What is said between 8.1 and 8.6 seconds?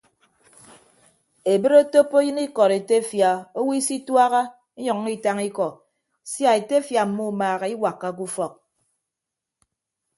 ufọk.